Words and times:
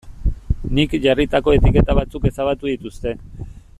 Nik 0.79 0.95
jarritako 1.03 1.55
etiketa 1.57 1.97
batzuk 1.99 2.27
ezabatu 2.31 2.73
dituzte. 2.73 3.15